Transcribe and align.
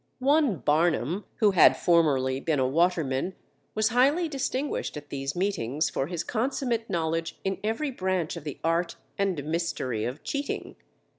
One 0.17 0.57
Barnham, 0.57 1.25
who 1.35 1.51
had 1.51 1.77
formerly 1.77 2.39
been 2.39 2.57
a 2.57 2.67
waterman, 2.67 3.35
was 3.75 3.89
highly 3.89 4.27
distinguished 4.27 4.97
at 4.97 5.09
these 5.09 5.35
meetings 5.35 5.91
for 5.91 6.07
his 6.07 6.23
consummate 6.23 6.89
knowledge 6.89 7.37
in 7.43 7.59
every 7.63 7.91
branch 7.91 8.35
of 8.35 8.43
the 8.43 8.57
art 8.63 8.95
and 9.19 9.43
mystery 9.43 10.03
of 10.05 10.23
cheating. 10.23 10.75